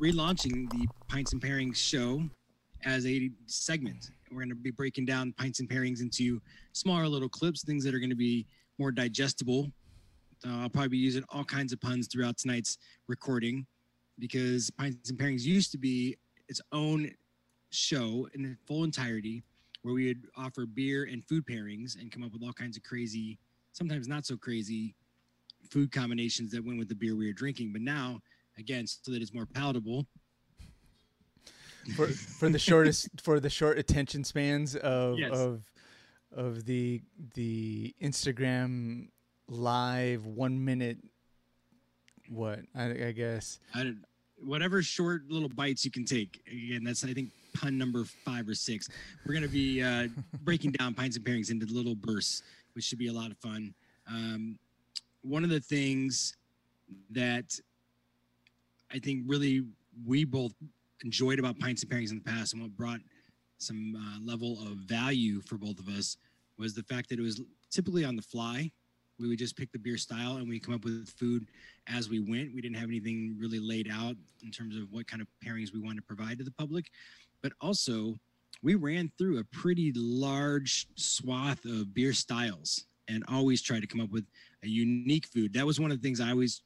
relaunching 0.00 0.70
the 0.70 0.86
Pints 1.08 1.32
and 1.32 1.42
Pairings 1.42 1.76
show 1.76 2.22
as 2.84 3.06
a 3.06 3.30
segment. 3.46 4.10
We're 4.30 4.38
going 4.38 4.50
to 4.50 4.54
be 4.54 4.70
breaking 4.70 5.06
down 5.06 5.32
Pints 5.32 5.60
and 5.60 5.68
Pairings 5.68 6.00
into 6.00 6.40
smaller 6.72 7.08
little 7.08 7.28
clips, 7.28 7.64
things 7.64 7.84
that 7.84 7.94
are 7.94 7.98
going 7.98 8.10
to 8.10 8.16
be 8.16 8.46
more 8.78 8.90
digestible. 8.90 9.70
Uh, 10.46 10.62
I'll 10.62 10.68
probably 10.68 10.90
be 10.90 10.98
using 10.98 11.24
all 11.30 11.44
kinds 11.44 11.72
of 11.72 11.80
puns 11.80 12.08
throughout 12.08 12.36
tonight's 12.36 12.78
recording 13.08 13.66
because 14.18 14.70
Pints 14.70 15.10
and 15.10 15.18
Pairings 15.18 15.42
used 15.42 15.72
to 15.72 15.78
be 15.78 16.16
its 16.48 16.60
own 16.72 17.10
show 17.70 18.28
in 18.34 18.56
full 18.66 18.84
entirety 18.84 19.42
where 19.82 19.94
we 19.94 20.08
would 20.08 20.26
offer 20.36 20.66
beer 20.66 21.04
and 21.04 21.24
food 21.24 21.46
pairings 21.46 22.00
and 22.00 22.10
come 22.10 22.24
up 22.24 22.32
with 22.32 22.42
all 22.42 22.52
kinds 22.52 22.76
of 22.76 22.82
crazy, 22.82 23.38
sometimes 23.72 24.08
not 24.08 24.26
so 24.26 24.36
crazy 24.36 24.94
food 25.70 25.92
combinations 25.92 26.50
that 26.52 26.64
went 26.64 26.78
with 26.78 26.88
the 26.88 26.94
beer 26.94 27.14
we 27.14 27.26
were 27.26 27.32
drinking. 27.32 27.72
But 27.72 27.82
now, 27.82 28.20
again, 28.58 28.86
so 28.86 29.12
that 29.12 29.22
it's 29.22 29.32
more 29.34 29.46
palatable. 29.46 30.06
For, 31.94 32.08
for 32.08 32.48
the 32.48 32.58
shortest 32.58 33.08
for 33.22 33.38
the 33.38 33.50
short 33.50 33.78
attention 33.78 34.24
spans 34.24 34.74
of 34.74 35.18
Yes. 35.18 35.32
of 35.32 35.62
of 36.34 36.64
the 36.64 37.00
the 37.34 37.94
Instagram 38.02 39.08
live 39.48 40.26
one 40.26 40.64
minute 40.64 40.98
what 42.28 42.58
I, 42.74 42.86
I 42.90 43.12
guess 43.12 43.60
I 43.72 43.84
don't, 43.84 44.04
whatever 44.38 44.82
short 44.82 45.30
little 45.30 45.48
bites 45.48 45.84
you 45.84 45.92
can 45.92 46.04
take. 46.04 46.42
Again, 46.50 46.82
that's 46.82 47.04
I 47.04 47.12
think 47.12 47.30
pun 47.54 47.78
number 47.78 48.04
five 48.04 48.48
or 48.48 48.54
six. 48.54 48.88
We're 49.24 49.34
gonna 49.34 49.46
be 49.46 49.80
uh, 49.80 50.08
breaking 50.42 50.72
down 50.72 50.92
pints 50.92 51.16
and 51.16 51.24
pairings 51.24 51.52
into 51.52 51.66
little 51.66 51.94
bursts, 51.94 52.42
which 52.72 52.84
should 52.84 52.98
be 52.98 53.06
a 53.08 53.12
lot 53.12 53.30
of 53.30 53.38
fun. 53.38 53.72
Um, 54.10 54.58
one 55.22 55.44
of 55.44 55.50
the 55.50 55.60
things 55.60 56.34
that 57.10 57.58
I 58.92 58.98
think 58.98 59.24
really 59.26 59.64
we 60.04 60.24
both 60.24 60.52
enjoyed 61.04 61.38
about 61.38 61.58
pints 61.58 61.82
and 61.82 61.90
pairings 61.90 62.10
in 62.10 62.16
the 62.16 62.30
past, 62.30 62.52
and 62.52 62.62
what 62.62 62.76
brought 62.76 63.00
some 63.58 63.96
uh, 63.96 64.20
level 64.24 64.58
of 64.62 64.78
value 64.78 65.40
for 65.40 65.56
both 65.56 65.78
of 65.78 65.88
us 65.88 66.16
was 66.58 66.74
the 66.74 66.82
fact 66.82 67.08
that 67.08 67.18
it 67.18 67.22
was 67.22 67.40
typically 67.70 68.04
on 68.04 68.16
the 68.16 68.22
fly. 68.22 68.70
We 69.18 69.28
would 69.28 69.38
just 69.38 69.56
pick 69.56 69.72
the 69.72 69.78
beer 69.78 69.96
style 69.96 70.36
and 70.36 70.48
we 70.48 70.60
come 70.60 70.74
up 70.74 70.84
with 70.84 71.08
food 71.08 71.46
as 71.86 72.10
we 72.10 72.20
went. 72.20 72.54
We 72.54 72.60
didn't 72.60 72.76
have 72.76 72.88
anything 72.88 73.36
really 73.38 73.58
laid 73.58 73.88
out 73.90 74.14
in 74.42 74.50
terms 74.50 74.76
of 74.76 74.92
what 74.92 75.06
kind 75.06 75.22
of 75.22 75.28
pairings 75.44 75.72
we 75.72 75.80
wanted 75.80 75.96
to 75.96 76.02
provide 76.02 76.36
to 76.38 76.44
the 76.44 76.50
public. 76.50 76.86
But 77.42 77.52
also, 77.60 78.16
we 78.62 78.74
ran 78.74 79.10
through 79.16 79.38
a 79.38 79.44
pretty 79.44 79.92
large 79.94 80.86
swath 80.96 81.64
of 81.64 81.94
beer 81.94 82.12
styles 82.12 82.84
and 83.08 83.24
always 83.28 83.62
tried 83.62 83.80
to 83.80 83.86
come 83.86 84.00
up 84.00 84.10
with 84.10 84.26
a 84.62 84.68
unique 84.68 85.26
food. 85.26 85.52
That 85.54 85.64
was 85.64 85.80
one 85.80 85.90
of 85.90 85.98
the 85.98 86.02
things 86.02 86.20
I 86.20 86.30
always 86.30 86.62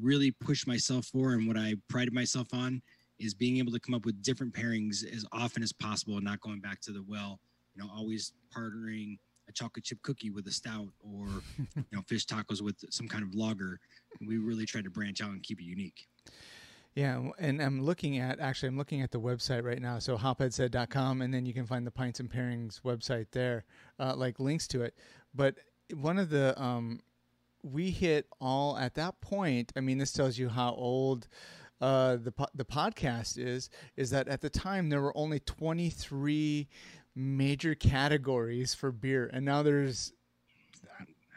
really 0.00 0.30
push 0.30 0.66
myself 0.66 1.06
for 1.06 1.32
and 1.32 1.46
what 1.46 1.56
I 1.56 1.74
prided 1.88 2.12
myself 2.12 2.48
on 2.52 2.82
is 3.18 3.34
being 3.34 3.58
able 3.58 3.72
to 3.72 3.80
come 3.80 3.94
up 3.94 4.04
with 4.04 4.22
different 4.22 4.52
pairings 4.52 5.04
as 5.04 5.24
often 5.32 5.62
as 5.62 5.72
possible 5.72 6.16
and 6.16 6.24
not 6.24 6.40
going 6.40 6.60
back 6.60 6.80
to 6.82 6.92
the 6.92 7.02
well, 7.06 7.38
you 7.74 7.82
know, 7.82 7.88
always 7.94 8.32
partnering 8.56 9.18
a 9.48 9.52
chocolate 9.52 9.84
chip 9.84 10.00
cookie 10.02 10.30
with 10.30 10.46
a 10.46 10.52
stout 10.52 10.88
or 11.00 11.26
you 11.76 11.84
know 11.92 12.02
fish 12.06 12.26
tacos 12.26 12.60
with 12.60 12.76
some 12.90 13.06
kind 13.06 13.22
of 13.22 13.34
lager. 13.34 13.78
We 14.26 14.38
really 14.38 14.66
tried 14.66 14.84
to 14.84 14.90
branch 14.90 15.20
out 15.20 15.30
and 15.30 15.42
keep 15.42 15.60
it 15.60 15.64
unique. 15.64 16.06
Yeah, 16.94 17.30
and 17.40 17.60
I'm 17.60 17.82
looking 17.82 18.18
at 18.18 18.38
actually 18.40 18.68
I'm 18.68 18.78
looking 18.78 19.02
at 19.02 19.10
the 19.10 19.20
website 19.20 19.64
right 19.64 19.80
now. 19.80 19.98
So 19.98 20.16
hopheadsaid.com 20.16 21.22
and 21.22 21.34
then 21.34 21.44
you 21.44 21.52
can 21.52 21.66
find 21.66 21.86
the 21.86 21.90
Pints 21.90 22.20
and 22.20 22.30
Pairings 22.30 22.80
website 22.82 23.26
there, 23.32 23.64
uh, 23.98 24.14
like 24.16 24.38
links 24.38 24.68
to 24.68 24.82
it. 24.82 24.94
But 25.34 25.56
one 25.92 26.18
of 26.18 26.30
the 26.30 26.60
um, 26.60 27.00
we 27.64 27.90
hit 27.90 28.26
all 28.40 28.76
at 28.76 28.94
that 28.94 29.20
point. 29.20 29.72
I 29.74 29.80
mean, 29.80 29.98
this 29.98 30.12
tells 30.12 30.38
you 30.38 30.48
how 30.48 30.74
old 30.74 31.26
uh, 31.80 32.16
the 32.16 32.32
po- 32.32 32.48
the 32.54 32.64
podcast 32.64 33.38
is. 33.38 33.70
Is 33.96 34.10
that 34.10 34.28
at 34.28 34.40
the 34.40 34.50
time 34.50 34.90
there 34.90 35.00
were 35.00 35.16
only 35.16 35.40
23 35.40 36.68
major 37.14 37.74
categories 37.74 38.74
for 38.74 38.92
beer, 38.92 39.30
and 39.32 39.44
now 39.44 39.62
there's 39.62 40.12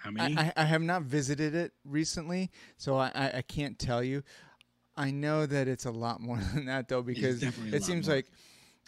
How 0.01 0.11
many? 0.11 0.37
I, 0.37 0.41
I, 0.41 0.53
I 0.57 0.65
have 0.65 0.81
not 0.81 1.03
visited 1.03 1.55
it 1.55 1.71
recently, 1.85 2.51
so 2.77 2.97
I, 2.97 3.11
I, 3.15 3.31
I 3.37 3.41
can't 3.41 3.79
tell 3.79 4.03
you. 4.03 4.23
I 4.97 5.11
know 5.11 5.45
that 5.45 5.67
it's 5.67 5.85
a 5.85 5.91
lot 5.91 6.19
more 6.19 6.39
than 6.53 6.65
that 6.65 6.89
though, 6.89 7.01
because 7.03 7.41
it 7.41 7.83
seems 7.83 8.07
more. 8.07 8.17
like 8.17 8.25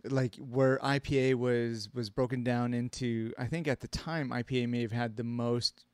like 0.10 0.36
where 0.38 0.78
IPA 0.80 1.36
was 1.36 1.90
was 1.94 2.10
broken 2.10 2.44
down 2.44 2.74
into. 2.74 3.32
I 3.38 3.46
think 3.46 3.68
at 3.68 3.80
the 3.80 3.88
time 3.88 4.30
IPA 4.32 4.68
may 4.70 4.82
have 4.82 4.92
had 4.92 5.16
the 5.16 5.24
most 5.24 5.86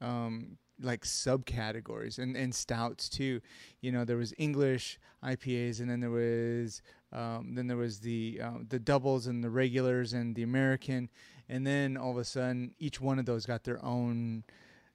um, 0.00 0.58
like 0.80 1.04
subcategories 1.04 2.18
and, 2.18 2.36
and 2.36 2.54
stouts 2.54 3.08
too. 3.08 3.40
You 3.80 3.92
know, 3.92 4.04
there 4.04 4.16
was 4.16 4.32
English 4.38 4.98
IPAs, 5.24 5.80
and 5.80 5.90
then 5.90 6.00
there 6.00 6.10
was 6.10 6.82
um, 7.12 7.54
then 7.54 7.66
there 7.66 7.76
was 7.76 8.00
the 8.00 8.40
uh, 8.42 8.58
the 8.68 8.78
doubles 8.78 9.26
and 9.26 9.42
the 9.42 9.50
regulars 9.50 10.12
and 10.12 10.34
the 10.34 10.42
American, 10.42 11.08
and 11.48 11.66
then 11.66 11.96
all 11.96 12.10
of 12.10 12.18
a 12.18 12.24
sudden 12.24 12.74
each 12.78 13.00
one 13.00 13.18
of 13.18 13.26
those 13.26 13.46
got 13.46 13.64
their 13.64 13.84
own 13.84 14.44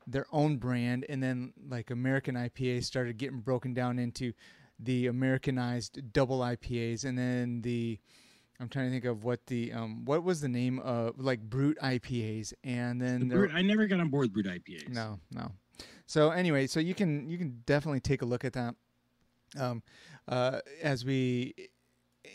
their 0.08 0.26
own 0.32 0.58
brand, 0.58 1.06
and 1.10 1.22
then 1.22 1.54
like 1.70 1.90
American 1.90 2.36
IPA 2.36 2.84
started 2.84 3.18
getting 3.18 3.40
broken 3.40 3.74
down 3.74 4.00
into 4.00 4.34
the 4.80 5.08
Americanized 5.08 6.14
double 6.14 6.40
IPAs, 6.40 7.06
and 7.06 7.18
then 7.18 7.62
the 7.62 8.00
I'm 8.60 8.70
trying 8.70 8.86
to 8.88 8.92
think 8.92 9.06
of 9.06 9.24
what 9.24 9.46
the 9.48 9.74
um 9.74 10.06
what 10.06 10.24
was 10.24 10.42
the 10.42 10.50
name 10.50 10.80
of 10.80 11.20
like 11.20 11.42
brut 11.42 11.78
IPAs, 11.82 12.54
and 12.64 13.02
then 13.02 13.28
The 13.28 13.36
brut, 13.36 13.52
I 13.54 13.62
never 13.62 13.88
got 13.88 14.00
on 14.00 14.10
board 14.10 14.34
with 14.34 14.46
brut 14.46 14.58
IPAs. 14.58 14.90
no, 14.90 15.20
no. 15.32 15.52
So 16.06 16.32
anyway, 16.32 16.68
so 16.68 16.80
you 16.80 16.94
can 16.94 17.30
you 17.30 17.38
can 17.38 17.62
definitely 17.66 18.02
take 18.02 18.22
a 18.22 18.26
look 18.26 18.46
at 18.46 18.54
that 18.54 18.76
um, 19.58 19.84
uh, 20.28 20.60
as 20.82 21.06
we 21.06 21.54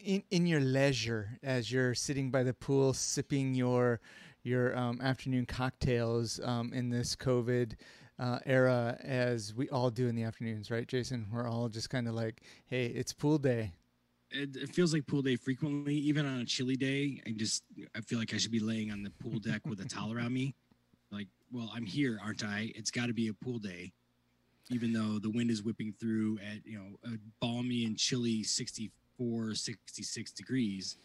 in 0.05 0.23
in 0.31 0.47
your 0.47 0.61
leisure 0.61 1.39
as 1.43 1.73
you're 1.73 1.95
sitting 1.95 2.31
by 2.31 2.43
the 2.43 2.55
pool 2.55 2.93
sipping 2.93 3.55
your 3.55 4.01
your 4.43 4.77
um, 4.77 5.01
afternoon 5.01 5.47
cocktails 5.47 6.41
um, 6.45 6.73
in 6.73 6.91
this 6.91 7.15
COVID 7.17 7.75
uh, 8.19 8.39
era, 8.47 8.97
as 9.03 9.55
we 9.55 9.69
all 9.69 9.91
do 9.91 10.09
in 10.09 10.17
the 10.17 10.25
afternoons, 10.25 10.71
right, 10.71 10.89
Jason? 10.89 11.27
We're 11.33 11.49
all 11.49 11.69
just 11.69 11.91
kind 11.91 12.09
of 12.09 12.15
like, 12.15 12.43
hey, 12.67 12.87
it's 12.87 13.12
pool 13.12 13.39
day. 13.39 13.73
It, 14.31 14.56
it 14.56 14.75
feels 14.75 14.93
like 14.93 15.06
pool 15.06 15.23
day 15.23 15.37
frequently, 15.37 15.95
even 15.95 16.27
on 16.27 16.41
a 16.41 16.45
chilly 16.45 16.77
day. 16.77 17.23
I 17.27 17.31
just 17.31 17.62
I 17.95 18.00
feel 18.00 18.19
like 18.19 18.35
I 18.35 18.37
should 18.37 18.53
be 18.53 18.61
laying 18.61 18.91
on 18.91 19.03
the 19.03 19.11
pool 19.11 19.39
deck 19.39 19.67
with 19.67 19.81
a 19.81 19.89
towel 19.89 20.12
around 20.12 20.33
me. 20.33 20.55
Well, 21.53 21.71
I'm 21.75 21.87
here, 21.87 22.19
aren't 22.23 22.45
I? 22.45 22.73
It's 22.75 22.91
got 22.91 23.07
to 23.07 23.15
be 23.15 23.29
a 23.29 23.33
pool 23.35 23.59
day, 23.59 23.93
even 24.71 24.93
though 24.93 25.19
the 25.19 25.31
wind 25.31 25.51
is 25.51 25.63
whipping 25.63 25.95
through 25.99 26.39
at 26.39 26.65
you 26.67 26.79
know 26.79 26.99
a 27.05 27.19
balmy 27.41 27.85
and 27.85 27.97
chilly 27.97 28.43
64, 28.43 29.55
66 29.55 30.33
degrees. 30.33 30.97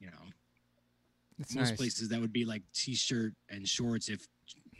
You 0.00 0.08
know, 0.08 0.24
It's 1.38 1.54
most 1.54 1.70
nice. 1.70 1.76
places 1.76 2.08
that 2.08 2.20
would 2.20 2.32
be 2.32 2.44
like 2.44 2.62
t-shirt 2.74 3.34
and 3.50 3.68
shorts, 3.68 4.08
if 4.08 4.26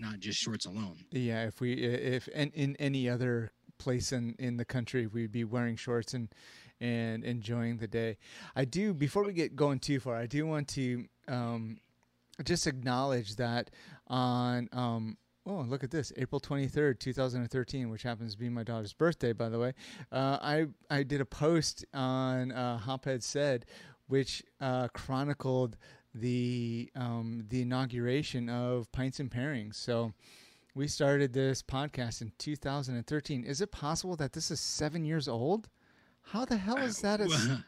not 0.00 0.18
just 0.18 0.38
shorts 0.40 0.66
alone. 0.66 1.04
Yeah, 1.10 1.44
if 1.44 1.60
we 1.60 1.74
if 1.74 2.26
in, 2.28 2.50
in 2.54 2.76
any 2.76 3.08
other 3.08 3.52
place 3.78 4.12
in 4.12 4.34
in 4.38 4.56
the 4.56 4.64
country, 4.64 5.06
we'd 5.06 5.32
be 5.32 5.44
wearing 5.44 5.76
shorts 5.76 6.14
and 6.14 6.28
and 6.80 7.22
enjoying 7.24 7.76
the 7.76 7.86
day. 7.86 8.16
I 8.56 8.64
do 8.64 8.94
before 8.94 9.22
we 9.24 9.32
get 9.32 9.54
going 9.54 9.78
too 9.78 10.00
far. 10.00 10.16
I 10.16 10.26
do 10.26 10.46
want 10.46 10.68
to 10.68 11.04
um, 11.28 11.78
just 12.44 12.66
acknowledge 12.66 13.36
that 13.36 13.70
on 14.08 14.68
um, 14.72 15.16
oh 15.46 15.60
look 15.60 15.84
at 15.84 15.90
this 15.90 16.12
April 16.16 16.40
twenty 16.40 16.68
third, 16.68 17.00
two 17.00 17.12
thousand 17.12 17.42
and 17.42 17.50
thirteen, 17.50 17.90
which 17.90 18.02
happens 18.02 18.32
to 18.32 18.38
be 18.38 18.48
my 18.48 18.62
daughter's 18.62 18.92
birthday, 18.92 19.32
by 19.32 19.48
the 19.48 19.58
way. 19.58 19.74
Uh, 20.10 20.38
I 20.40 20.66
I 20.90 21.02
did 21.02 21.20
a 21.20 21.26
post 21.26 21.84
on 21.94 22.52
uh, 22.52 22.78
Hophead 22.78 23.22
said, 23.22 23.66
which 24.08 24.42
uh, 24.60 24.88
chronicled 24.88 25.76
the 26.14 26.90
um, 26.94 27.44
the 27.48 27.62
inauguration 27.62 28.48
of 28.48 28.90
Pints 28.92 29.20
and 29.20 29.30
Pairings. 29.30 29.76
So 29.76 30.12
we 30.74 30.88
started 30.88 31.32
this 31.32 31.62
podcast 31.62 32.22
in 32.22 32.32
2013. 32.38 33.44
Is 33.44 33.60
it 33.60 33.70
possible 33.72 34.16
that 34.16 34.32
this 34.32 34.50
is 34.50 34.60
seven 34.60 35.04
years 35.04 35.28
old? 35.28 35.68
How 36.22 36.44
the 36.44 36.56
hell 36.56 36.78
is 36.78 36.98
that? 37.00 37.20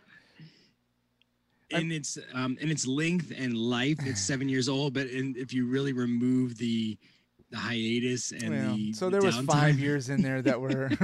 in 1.74 1.92
its 1.92 2.18
um, 2.32 2.56
in 2.60 2.70
its 2.70 2.86
length 2.86 3.32
and 3.36 3.56
life, 3.56 3.98
it's 4.04 4.20
seven 4.32 4.48
years 4.48 4.68
old. 4.68 4.94
But 4.94 5.08
in, 5.08 5.34
if 5.36 5.52
you 5.52 5.66
really 5.66 5.92
remove 5.92 6.56
the 6.58 6.98
the 7.50 7.56
hiatus 7.56 8.32
and 8.32 8.50
well, 8.50 8.76
the 8.76 8.92
so 8.92 9.06
the 9.06 9.12
there 9.12 9.22
was 9.22 9.38
five 9.40 9.78
years 9.78 10.08
in 10.08 10.22
there 10.22 10.42
that 10.42 10.60
were. 10.60 10.90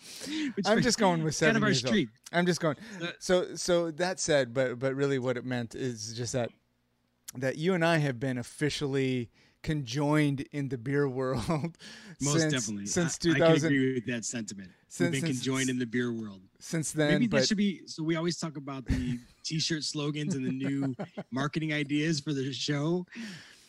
I'm 0.64 0.80
just 0.80 0.98
going 0.98 1.24
with 1.24 1.34
seven 1.34 1.54
kind 1.54 1.56
of 1.56 1.62
our 1.64 1.68
years 1.70 1.84
old. 1.84 2.06
I'm 2.32 2.46
just 2.46 2.60
going. 2.60 2.76
Uh, 3.02 3.08
So 3.18 3.56
so 3.56 3.90
that 3.92 4.20
said, 4.20 4.54
but 4.54 4.78
but 4.78 4.94
really, 4.94 5.18
what 5.18 5.36
it 5.36 5.44
meant 5.44 5.74
is 5.74 6.14
just 6.14 6.32
that 6.32 6.50
that 7.36 7.58
you 7.58 7.74
and 7.74 7.84
I 7.84 7.98
have 7.98 8.18
been 8.18 8.38
officially 8.38 9.30
conjoined 9.62 10.42
in 10.52 10.68
the 10.68 10.78
beer 10.78 11.08
world 11.08 11.42
Most 12.20 12.40
since, 12.40 12.52
definitely. 12.52 12.86
since 12.86 13.18
I, 13.26 13.30
I 13.30 13.34
can 13.56 13.64
agree 13.66 13.94
with 13.94 14.06
that 14.06 14.24
sentiment. 14.24 14.70
Since- 14.88 15.12
We've 15.12 15.22
been 15.22 15.32
since- 15.34 15.38
conjoined 15.44 15.68
in 15.70 15.78
the 15.78 15.86
beer 15.86 16.12
world. 16.12 16.40
since 16.60 16.92
then. 16.92 17.10
Maybe 17.12 17.26
but 17.26 17.40
that 17.40 17.46
should 17.48 17.56
be. 17.58 17.82
So 17.86 18.02
we 18.02 18.16
always 18.16 18.38
talk 18.38 18.56
about 18.56 18.86
the 18.86 19.18
t-shirt 19.44 19.82
slogans 19.84 20.34
and 20.34 20.44
the 20.46 20.52
new 20.52 20.94
marketing 21.30 21.72
ideas 21.72 22.20
for 22.20 22.32
the 22.32 22.52
show. 22.52 23.06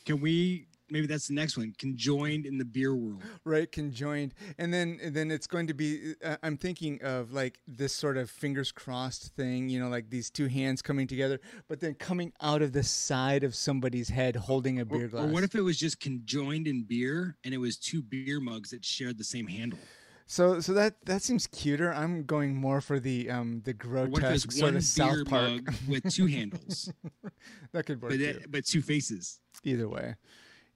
Can 0.06 0.22
we 0.22 0.68
maybe 0.92 1.08
that's 1.08 1.28
the 1.28 1.34
next 1.34 1.58
one. 1.58 1.74
Conjoined 1.78 2.46
in 2.46 2.58
the 2.58 2.66
beer 2.66 2.96
world. 2.96 3.22
right 3.44 3.72
conjoined 3.72 4.34
and 4.58 4.74
then 4.74 5.00
and 5.02 5.16
then 5.16 5.32
it's 5.32 5.48
going 5.48 5.68
to 5.68 5.74
be 5.74 6.14
uh, 6.24 6.36
i'm 6.44 6.58
thinking 6.58 7.00
of 7.04 7.32
like 7.34 7.60
this 7.68 7.94
sort 7.94 8.18
of 8.18 8.30
fingers 8.30 8.72
crossed 8.72 9.34
thing 9.36 9.70
you 9.70 9.80
know 9.80 9.88
like 9.90 10.10
these 10.10 10.30
two 10.30 10.48
hands 10.48 10.82
coming 10.82 11.08
together 11.08 11.40
but 11.68 11.80
then 11.80 11.94
coming 11.96 12.32
out 12.42 12.62
of 12.62 12.74
the 12.74 12.84
side 12.84 13.44
of 13.44 13.56
somebody's 13.56 14.10
head 14.10 14.36
holding 14.36 14.80
a 14.80 14.86
beer 14.86 15.08
glass 15.08 15.26
or 15.26 15.28
what 15.28 15.44
if 15.44 15.56
it 15.56 15.62
was 15.62 15.78
just 15.78 16.00
conjoined 16.00 16.68
in 16.68 16.84
beer 16.84 17.38
and 17.44 17.54
it 17.54 17.58
was 17.58 17.78
two 17.78 18.02
beer 18.02 18.40
mugs 18.40 18.70
that 18.72 18.84
shared 18.84 19.18
the 19.18 19.24
same 19.24 19.48
handle? 19.48 19.80
so 20.26 20.60
so 20.60 20.74
that 20.74 21.04
that 21.06 21.22
seems 21.22 21.48
cuter 21.48 21.92
i'm 21.94 22.24
going 22.24 22.56
more 22.56 22.82
for 22.82 23.00
the 23.00 23.30
um 23.30 23.62
the 23.66 23.72
Or 23.84 24.06
what 24.06 24.24
if 24.24 24.32
it's 24.32 24.46
grotesque 24.46 24.52
sort 24.52 24.76
of 24.76 24.84
south 24.84 25.16
beer 25.16 25.26
park 25.26 25.52
mug 25.66 25.74
with 25.88 26.14
two 26.14 26.28
handles, 26.28 26.92
that 27.72 27.86
could 27.86 28.02
work 28.02 28.12
but 28.12 28.18
too. 28.18 28.26
it, 28.26 28.52
but 28.52 28.66
two 28.66 28.82
faces? 28.82 29.40
either 29.64 29.90
way 29.90 30.16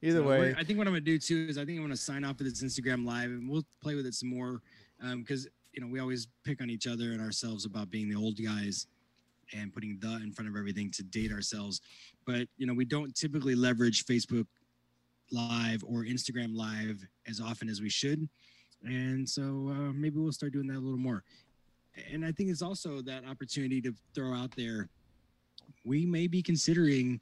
either 0.03 0.23
way 0.23 0.53
I 0.57 0.63
think 0.63 0.77
what 0.77 0.87
I'm 0.87 0.93
gonna 0.93 1.01
do 1.01 1.17
too 1.17 1.47
is 1.49 1.57
I 1.57 1.65
think 1.65 1.77
I'm 1.77 1.83
gonna 1.83 1.97
sign 1.97 2.23
off 2.23 2.37
with 2.37 2.47
this 2.47 2.63
Instagram 2.63 3.05
live 3.05 3.29
and 3.29 3.49
we'll 3.49 3.65
play 3.81 3.95
with 3.95 4.05
it 4.05 4.13
some 4.13 4.29
more 4.29 4.61
because 5.15 5.47
you 5.73 5.81
know 5.81 5.87
we 5.87 5.99
always 5.99 6.27
pick 6.43 6.61
on 6.61 6.69
each 6.69 6.87
other 6.87 7.11
and 7.11 7.21
ourselves 7.21 7.65
about 7.65 7.89
being 7.89 8.09
the 8.09 8.15
old 8.15 8.37
guys 8.37 8.87
and 9.53 9.73
putting 9.73 9.97
the 9.99 10.15
in 10.23 10.31
front 10.31 10.49
of 10.49 10.55
everything 10.55 10.89
to 10.91 11.03
date 11.03 11.31
ourselves. 11.31 11.81
But 12.25 12.47
you 12.57 12.65
know 12.67 12.73
we 12.73 12.85
don't 12.85 13.13
typically 13.15 13.55
leverage 13.55 14.05
Facebook 14.05 14.45
Live 15.31 15.83
or 15.83 16.03
Instagram 16.03 16.55
Live 16.55 17.05
as 17.27 17.41
often 17.41 17.69
as 17.69 17.81
we 17.81 17.89
should, 17.89 18.27
and 18.83 19.27
so 19.27 19.41
uh, 19.41 19.93
maybe 19.93 20.19
we'll 20.19 20.31
start 20.31 20.53
doing 20.53 20.67
that 20.67 20.77
a 20.77 20.79
little 20.79 20.97
more. 20.97 21.23
And 22.11 22.25
I 22.25 22.31
think 22.31 22.49
it's 22.49 22.61
also 22.61 23.01
that 23.03 23.23
opportunity 23.25 23.81
to 23.81 23.93
throw 24.15 24.33
out 24.33 24.55
there. 24.55 24.89
We 25.85 26.05
may 26.05 26.27
be 26.27 26.41
considering 26.41 27.19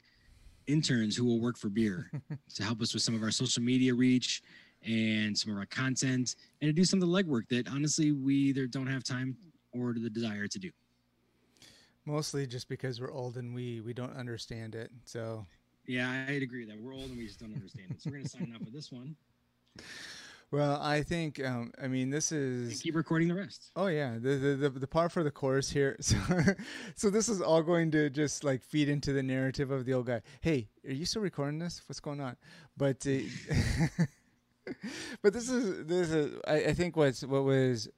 interns 0.66 1.16
who 1.16 1.24
will 1.24 1.40
work 1.40 1.56
for 1.56 1.68
beer 1.68 2.10
to 2.54 2.62
help 2.62 2.80
us 2.80 2.94
with 2.94 3.02
some 3.02 3.14
of 3.14 3.22
our 3.22 3.30
social 3.30 3.62
media 3.62 3.94
reach 3.94 4.42
and 4.84 5.36
some 5.36 5.52
of 5.52 5.58
our 5.58 5.66
content 5.66 6.34
and 6.60 6.68
to 6.68 6.72
do 6.72 6.84
some 6.84 7.00
of 7.02 7.08
the 7.08 7.22
legwork 7.22 7.48
that 7.48 7.68
honestly 7.68 8.12
we 8.12 8.34
either 8.34 8.66
don't 8.66 8.86
have 8.86 9.04
time 9.04 9.36
or 9.72 9.94
the 9.94 10.10
desire 10.10 10.46
to 10.46 10.58
do. 10.58 10.70
mostly 12.04 12.46
just 12.46 12.68
because 12.68 13.00
we're 13.00 13.12
old 13.12 13.36
and 13.36 13.54
we 13.54 13.80
we 13.80 13.92
don't 13.92 14.16
understand 14.16 14.74
it 14.74 14.90
so 15.04 15.46
Yeah, 15.86 16.26
I'd 16.28 16.42
agree 16.42 16.64
that 16.64 16.80
we're 16.80 16.94
old 16.94 17.10
and 17.10 17.18
we 17.18 17.26
just 17.26 17.40
don't 17.40 17.54
understand 17.54 17.90
it. 17.92 18.00
So 18.02 18.10
we're 18.10 18.16
gonna 18.18 18.28
sign 18.28 18.52
off 18.54 18.60
with 18.64 18.72
this 18.74 18.90
one 18.92 19.16
well 20.52 20.78
i 20.82 21.02
think 21.02 21.44
um 21.44 21.72
i 21.82 21.88
mean 21.88 22.10
this 22.10 22.30
and 22.30 22.70
is 22.70 22.80
keep 22.80 22.94
recording 22.94 23.26
the 23.26 23.34
rest. 23.34 23.70
Oh 23.74 23.88
yeah, 23.88 24.12
the 24.20 24.36
the 24.36 24.54
the, 24.56 24.70
the 24.70 24.86
par 24.86 25.08
for 25.08 25.24
the 25.24 25.30
course 25.30 25.70
here. 25.70 25.96
So, 26.02 26.16
so 26.94 27.10
this 27.10 27.28
is 27.28 27.40
all 27.40 27.62
going 27.62 27.90
to 27.92 28.10
just 28.10 28.44
like 28.44 28.62
feed 28.62 28.88
into 28.88 29.12
the 29.12 29.22
narrative 29.22 29.70
of 29.70 29.84
the 29.86 29.94
old 29.94 30.06
guy. 30.06 30.20
Hey, 30.40 30.68
are 30.86 30.92
you 30.92 31.06
still 31.06 31.22
recording 31.22 31.58
this? 31.58 31.82
What's 31.88 32.00
going 32.00 32.20
on? 32.20 32.36
But, 32.76 33.04
uh, 33.06 34.04
but 35.22 35.32
this 35.32 35.48
is 35.48 35.86
this 35.86 36.10
is 36.10 36.38
I, 36.46 36.56
I 36.70 36.74
think 36.74 36.96
what's 36.96 37.24
what 37.24 37.44
was 37.44 37.88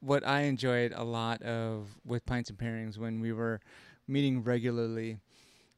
what 0.00 0.26
I 0.26 0.42
enjoyed 0.42 0.92
a 0.94 1.04
lot 1.04 1.42
of 1.42 1.88
with 2.04 2.26
pints 2.26 2.50
and 2.50 2.58
pairings 2.58 2.98
when 2.98 3.20
we 3.20 3.32
were 3.32 3.60
meeting 4.06 4.42
regularly 4.42 5.18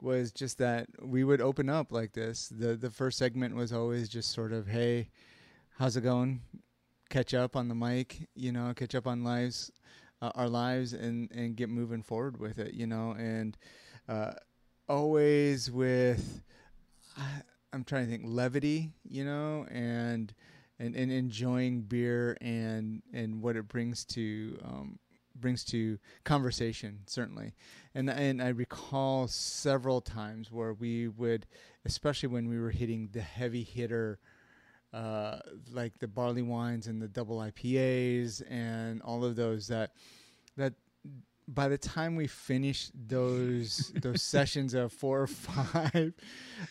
was 0.02 0.32
just 0.32 0.58
that 0.58 0.88
we 1.00 1.24
would 1.24 1.40
open 1.40 1.68
up 1.68 1.90
like 1.92 2.12
this. 2.12 2.48
the 2.48 2.76
The 2.76 2.90
first 2.90 3.18
segment 3.18 3.54
was 3.56 3.72
always 3.72 4.08
just 4.08 4.32
sort 4.32 4.52
of, 4.52 4.66
"Hey, 4.66 5.10
how's 5.78 5.96
it 5.96 6.02
going?" 6.02 6.40
catch 7.08 7.34
up 7.34 7.56
on 7.56 7.68
the 7.68 7.74
mic, 7.74 8.28
you 8.34 8.52
know, 8.52 8.72
catch 8.74 8.94
up 8.94 9.06
on 9.06 9.24
lives, 9.24 9.70
uh, 10.22 10.30
our 10.34 10.48
lives, 10.48 10.92
and 10.92 11.30
and 11.30 11.56
get 11.56 11.68
moving 11.68 12.02
forward 12.02 12.38
with 12.38 12.58
it, 12.58 12.74
you 12.74 12.86
know, 12.86 13.12
and 13.12 13.56
uh, 14.08 14.32
always 14.88 15.70
with, 15.70 16.42
I, 17.16 17.42
I'm 17.72 17.84
trying 17.84 18.04
to 18.06 18.10
think 18.10 18.24
levity, 18.26 18.92
you 19.08 19.24
know, 19.24 19.66
and 19.70 20.32
and 20.78 20.94
and 20.94 21.10
enjoying 21.10 21.82
beer 21.82 22.36
and 22.40 23.02
and 23.12 23.40
what 23.42 23.56
it 23.56 23.68
brings 23.68 24.04
to 24.04 24.58
um, 24.64 24.98
brings 25.38 25.64
to 25.64 25.98
conversation 26.24 27.00
certainly 27.06 27.52
and 27.94 28.08
and 28.08 28.42
I 28.42 28.48
recall 28.48 29.28
several 29.28 30.00
times 30.00 30.50
where 30.50 30.72
we 30.72 31.08
would 31.08 31.46
especially 31.84 32.30
when 32.30 32.48
we 32.48 32.58
were 32.58 32.70
hitting 32.70 33.10
the 33.12 33.20
heavy 33.20 33.62
hitter 33.62 34.18
uh, 34.92 35.38
like 35.70 35.98
the 35.98 36.08
barley 36.08 36.42
wines 36.42 36.86
and 36.86 37.00
the 37.00 37.08
double 37.08 37.38
IPAs 37.38 38.42
and 38.50 39.02
all 39.02 39.24
of 39.24 39.36
those 39.36 39.68
that 39.68 39.92
that 40.56 40.74
by 41.48 41.68
the 41.68 41.78
time 41.78 42.16
we 42.16 42.26
finished 42.26 42.90
those 43.08 43.92
those 44.00 44.22
sessions 44.22 44.74
of 44.74 44.92
four 44.92 45.22
or 45.22 45.26
five 45.26 46.12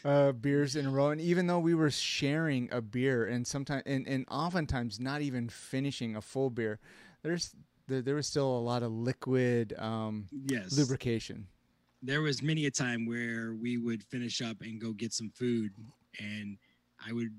uh, 0.04 0.32
beers 0.34 0.76
in 0.76 0.86
a 0.86 0.90
row, 0.90 1.10
and 1.12 1.22
even 1.22 1.48
though 1.48 1.60
we 1.60 1.74
were 1.76 1.90
sharing 1.92 2.70
a 2.72 2.82
beer 2.82 3.26
and 3.26 3.46
sometimes 3.48 3.84
and, 3.86 4.08
and 4.08 4.26
oftentimes 4.30 5.00
not 5.00 5.22
even 5.22 5.48
finishing 5.48 6.16
a 6.16 6.22
full 6.22 6.50
beer, 6.50 6.80
there's 7.24 7.56
there, 7.88 8.02
there 8.02 8.16
was 8.16 8.28
still 8.28 8.48
a 8.58 8.60
lot 8.60 8.82
of 8.84 8.92
liquid 8.92 9.74
um, 9.78 10.28
Yes. 10.32 10.76
lubrication. 10.78 11.48
there 12.02 12.22
was 12.22 12.42
many 12.42 12.66
a 12.66 12.72
time 12.72 13.06
where 13.06 13.54
we 13.54 13.78
would 13.78 14.04
finish 14.04 14.42
up 14.42 14.62
and 14.62 14.82
go 14.82 14.92
get 14.92 15.14
some 15.14 15.30
food 15.30 15.72
and 16.20 16.58
i 17.08 17.14
would 17.14 17.32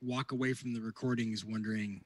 walk 0.00 0.32
away 0.32 0.52
from 0.52 0.72
the 0.72 0.80
recordings 0.80 1.44
wondering 1.44 2.02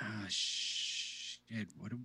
ah 0.00 0.24
shit 0.28 1.68
what 1.78 1.90
do, 1.90 1.98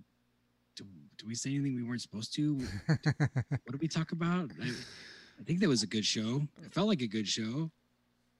do, 0.76 0.84
do 1.18 1.26
we 1.26 1.34
say 1.34 1.50
anything 1.50 1.74
we 1.74 1.82
weren't 1.82 2.02
supposed 2.02 2.34
to? 2.34 2.58
What 2.88 3.72
did 3.72 3.80
we 3.80 3.88
talk 3.88 4.12
about? 4.12 4.50
I, 4.62 4.68
I 4.68 5.42
think 5.44 5.60
that 5.60 5.68
was 5.68 5.82
a 5.82 5.86
good 5.86 6.04
show. 6.04 6.42
It 6.64 6.72
felt 6.72 6.88
like 6.88 7.02
a 7.02 7.06
good 7.06 7.28
show. 7.28 7.70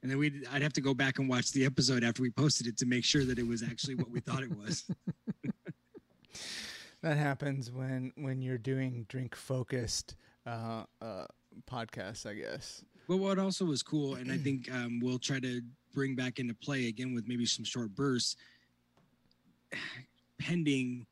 And 0.02 0.10
then 0.10 0.18
we'd 0.18 0.46
i'd 0.52 0.62
have 0.62 0.72
to 0.74 0.80
go 0.80 0.94
back 0.94 1.18
and 1.18 1.28
watch 1.28 1.52
the 1.52 1.64
episode 1.64 2.04
after 2.04 2.22
we 2.22 2.30
posted 2.30 2.66
it 2.66 2.76
to 2.78 2.86
make 2.86 3.04
sure 3.04 3.24
that 3.24 3.38
it 3.38 3.46
was 3.46 3.62
actually 3.62 3.94
what 3.96 4.10
we 4.10 4.20
thought 4.20 4.42
it 4.42 4.56
was. 4.56 4.84
That 7.02 7.18
happens 7.18 7.70
when 7.70 8.12
when 8.16 8.42
you're 8.42 8.58
doing 8.58 9.06
drink 9.08 9.36
focused 9.36 10.16
uh, 10.46 10.84
uh, 11.00 11.26
podcasts, 11.70 12.28
I 12.28 12.34
guess. 12.34 12.84
But 13.06 13.18
what 13.18 13.38
also 13.38 13.64
was 13.64 13.82
cool, 13.82 14.16
and 14.16 14.32
I 14.32 14.38
think 14.44 14.72
um, 14.72 14.98
we'll 15.00 15.18
try 15.18 15.38
to 15.38 15.62
bring 15.96 16.14
back 16.14 16.38
into 16.38 16.52
play 16.52 16.88
again 16.88 17.14
with 17.14 17.26
maybe 17.26 17.46
some 17.46 17.64
short 17.64 17.88
bursts, 17.94 18.36
pending 20.38 21.06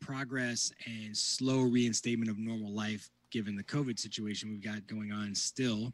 progress 0.00 0.72
and 0.86 1.16
slow 1.16 1.60
reinstatement 1.60 2.28
of 2.28 2.36
normal 2.36 2.72
life, 2.72 3.08
given 3.30 3.54
the 3.54 3.62
COVID 3.62 3.96
situation 3.96 4.50
we've 4.50 4.64
got 4.64 4.84
going 4.88 5.12
on 5.12 5.36
still. 5.36 5.92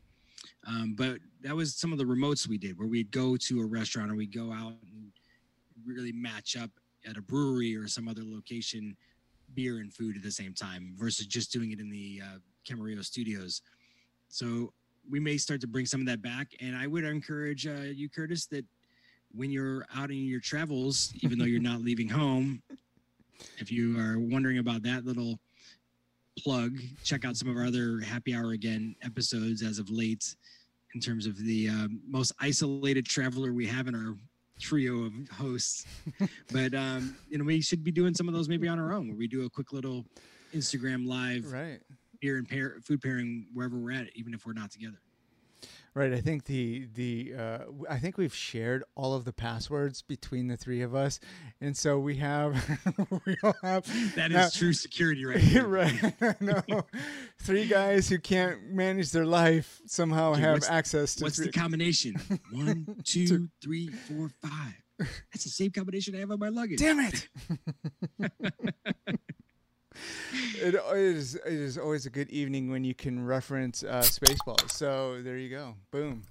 Um, 0.67 0.95
but 0.97 1.19
that 1.43 1.55
was 1.55 1.75
some 1.75 1.93
of 1.93 1.99
the 1.99 2.05
remotes 2.05 2.49
we 2.49 2.57
did, 2.57 2.79
where 2.79 2.89
we'd 2.89 3.11
go 3.11 3.37
to 3.37 3.61
a 3.61 3.67
restaurant 3.67 4.11
or 4.11 4.15
we'd 4.15 4.35
go 4.35 4.51
out 4.55 4.73
and 4.95 5.13
really 5.85 6.13
match 6.13 6.57
up 6.57 6.71
at 7.07 7.19
a 7.19 7.23
brewery 7.23 7.77
or 7.77 7.87
some 7.89 8.09
other 8.09 8.23
location, 8.25 8.97
beer 9.53 9.81
and 9.81 9.93
food 9.93 10.17
at 10.17 10.23
the 10.23 10.31
same 10.31 10.55
time, 10.55 10.95
versus 10.97 11.27
just 11.27 11.53
doing 11.53 11.73
it 11.73 11.81
in 11.81 11.91
the 11.91 12.23
uh, 12.25 12.39
Camarillo 12.67 13.05
studios. 13.05 13.61
So 14.29 14.73
we 15.11 15.21
may 15.21 15.37
start 15.37 15.61
to 15.63 15.67
bring 15.67 15.87
some 15.87 16.01
of 16.01 16.07
that 16.07 16.23
back. 16.23 16.49
And 16.61 16.77
I 16.77 16.87
would 16.87 17.05
encourage 17.05 17.67
uh, 17.67 17.93
you, 17.95 18.09
Curtis, 18.09 18.47
that 18.47 18.65
when 19.35 19.51
you're 19.51 19.87
out 19.95 20.11
in 20.11 20.19
your 20.25 20.41
travels, 20.41 21.13
even 21.21 21.39
though 21.39 21.45
you're 21.45 21.61
not 21.61 21.81
leaving 21.83 22.09
home, 22.09 22.63
if 23.59 23.71
you 23.71 23.99
are 23.99 24.19
wondering 24.19 24.59
about 24.59 24.83
that 24.83 25.05
little 25.05 25.39
plug, 26.39 26.79
check 27.05 27.25
out 27.25 27.37
some 27.37 27.49
of 27.49 27.57
our 27.57 27.65
other 27.65 28.01
happy 28.01 28.35
hour 28.35 28.53
again 28.53 28.95
episodes 29.03 29.63
as 29.63 29.79
of 29.79 29.91
late 29.91 30.35
in 30.95 31.01
terms 31.01 31.27
of 31.27 31.37
the 31.39 31.69
uh, 31.69 31.89
most 32.09 32.33
isolated 32.41 33.05
traveler 33.05 33.53
we 33.53 33.67
have 33.67 33.87
in 33.87 33.95
our 33.95 34.17
trio 34.59 35.05
of 35.05 35.13
hosts. 35.33 35.85
but, 36.53 36.75
um, 36.75 37.17
you 37.29 37.39
know, 37.39 37.45
we 37.45 37.61
should 37.61 37.85
be 37.85 37.93
doing 37.93 38.15
some 38.15 38.29
of 38.29 38.35
those 38.35 38.49
maybe 38.49 38.69
on 38.69 38.79
our 38.79 38.93
own 38.93 39.09
where 39.09 39.17
we 39.17 39.27
do 39.27 39.45
a 39.45 39.51
quick 39.51 39.73
little 39.73 40.05
Instagram 40.55 41.07
live 41.07 41.53
Right. 41.53 41.81
Beer 42.21 42.37
and 42.37 42.49
pair, 42.49 42.77
food 42.83 43.01
pairing 43.03 43.47
wherever 43.53 43.77
we're 43.77 43.93
at, 43.93 44.09
even 44.15 44.35
if 44.35 44.47
we're 44.47 44.53
not 44.53 44.71
together. 44.71 45.01
Right. 45.95 46.13
I 46.13 46.21
think 46.21 46.45
the 46.45 46.87
the 46.95 47.33
uh, 47.39 47.59
I 47.89 47.99
think 47.99 48.19
we've 48.19 48.35
shared 48.35 48.85
all 48.95 49.15
of 49.15 49.25
the 49.25 49.33
passwords 49.33 50.03
between 50.03 50.47
the 50.49 50.57
three 50.59 50.83
of 50.83 50.95
us, 50.95 51.19
and 51.63 51.75
so 51.75 51.99
we 51.99 52.17
have 52.17 52.53
we 53.25 53.37
all 53.43 53.55
have 53.63 54.15
That 54.15 54.31
is 54.31 54.53
true 54.53 54.75
security 54.75 55.25
right 55.25 55.41
there. 55.43 55.67
right. 55.67 56.41
no, 56.43 56.63
three 57.41 57.67
guys 57.67 58.11
who 58.11 58.19
can't 58.19 58.71
manage 58.71 59.11
their 59.11 59.25
life 59.25 59.81
somehow 59.87 60.33
Okay, 60.33 60.43
have 60.43 60.65
access 60.69 61.15
to. 61.15 61.25
What's 61.25 61.37
three- 61.37 61.47
the 61.47 61.53
combination? 61.53 62.17
One, 62.53 62.97
two, 63.05 63.49
three, 63.63 63.89
four, 63.89 64.29
five. 64.43 64.75
That's 64.99 65.45
the 65.45 65.51
same 65.51 65.71
combination 65.71 66.15
I 66.15 66.19
have 66.21 66.31
on 66.31 66.39
my 66.39 66.49
luggage. 66.51 66.79
Damn 66.79 67.01
it! 67.01 67.29
It 70.57 70.75
is 70.95 71.35
it 71.35 71.53
is 71.53 71.79
always 71.79 72.07
a 72.07 72.11
good 72.11 72.31
evening 72.31 72.71
when 72.71 72.85
you 72.85 72.95
can 72.95 73.25
reference 73.25 73.83
uh, 73.83 74.01
Spaceballs. 74.01 74.71
So 74.71 75.23
there 75.23 75.37
you 75.37 75.51
go. 75.51 75.75
Boom. 75.91 76.23